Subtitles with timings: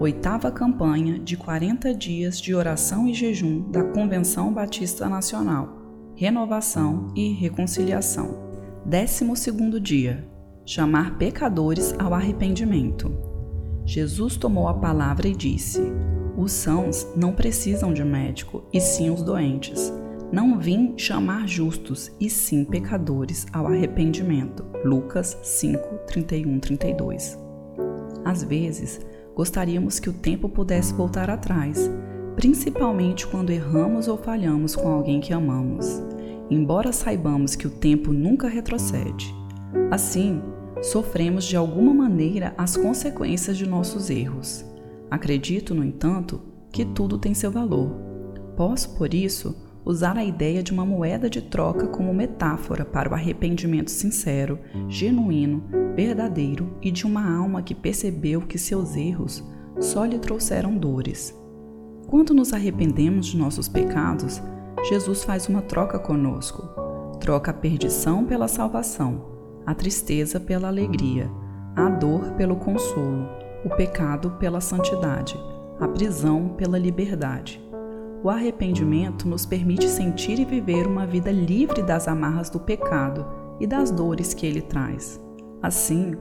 [0.00, 5.76] Oitava campanha de 40 dias de oração e jejum da Convenção Batista Nacional.
[6.14, 8.50] Renovação e reconciliação.
[8.82, 10.26] Décimo segundo dia.
[10.64, 13.12] Chamar pecadores ao arrependimento.
[13.84, 15.82] Jesus tomou a palavra e disse:
[16.34, 19.92] Os sãos não precisam de médico, e sim os doentes.
[20.32, 24.64] Não vim chamar justos, e sim pecadores ao arrependimento.
[24.82, 27.38] Lucas 5, 31, 32.
[28.24, 29.00] Às vezes,
[29.34, 31.90] gostaríamos que o tempo pudesse voltar atrás,
[32.36, 36.02] principalmente quando erramos ou falhamos com alguém que amamos
[36.50, 39.32] embora saibamos que o tempo nunca retrocede.
[39.90, 40.42] Assim,
[40.82, 44.64] sofremos de alguma maneira as consequências de nossos erros.
[45.08, 46.40] Acredito, no entanto,
[46.72, 47.90] que tudo tem seu valor.
[48.56, 53.14] Posso, por isso, usar a ideia de uma moeda de troca como metáfora para o
[53.14, 54.58] arrependimento sincero,
[54.88, 55.62] genuíno,
[55.94, 59.44] verdadeiro e de uma alma que percebeu que seus erros
[59.78, 61.34] só lhe trouxeram dores.
[62.06, 64.42] Quando nos arrependemos de nossos pecados,
[64.88, 66.68] Jesus faz uma troca conosco.
[67.20, 69.24] Troca a perdição pela salvação,
[69.66, 71.30] a tristeza pela alegria,
[71.76, 73.28] a dor pelo consolo,
[73.64, 75.38] o pecado pela santidade,
[75.78, 77.62] a prisão pela liberdade.
[78.22, 83.26] O arrependimento nos permite sentir e viver uma vida livre das amarras do pecado
[83.58, 85.20] e das dores que ele traz.
[85.62, 86.14] Assim,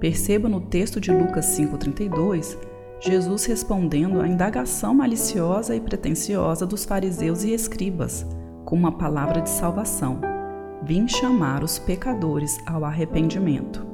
[0.00, 2.56] perceba no texto de Lucas 5,32
[2.98, 8.26] Jesus respondendo à indagação maliciosa e pretensiosa dos fariseus e escribas,
[8.64, 10.20] com uma palavra de salvação:
[10.82, 13.86] Vim chamar os pecadores ao arrependimento.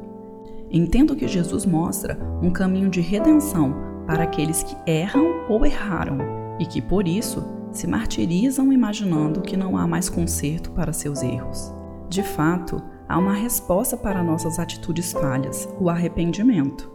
[0.70, 3.75] Entendo que Jesus mostra um caminho de redenção
[4.06, 6.19] para aqueles que erram ou erraram
[6.58, 11.75] e que, por isso, se martirizam imaginando que não há mais conserto para seus erros.
[12.08, 12.83] De fato,
[13.13, 16.91] há uma resposta para nossas atitudes falhas: o arrependimento.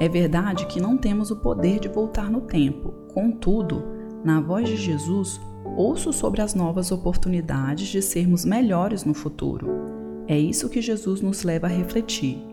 [0.00, 3.84] É verdade que não temos o poder de voltar no tempo, contudo,
[4.24, 5.40] na voz de Jesus,
[5.76, 9.68] ouço sobre as novas oportunidades de sermos melhores no futuro.
[10.26, 12.44] É isso que Jesus nos leva a refletir.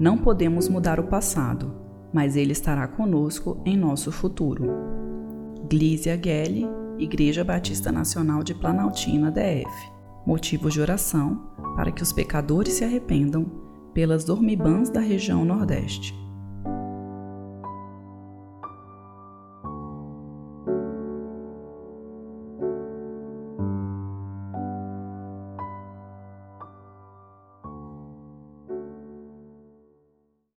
[0.00, 1.74] Não podemos mudar o passado,
[2.10, 4.70] mas Ele estará conosco em nosso futuro.
[5.68, 6.66] Glízia Gelli,
[6.98, 9.95] Igreja Batista Nacional de Planaltina, DF.
[10.26, 11.40] Motivos de oração
[11.76, 13.46] para que os pecadores se arrependam
[13.94, 16.25] pelas dormibãs da região Nordeste.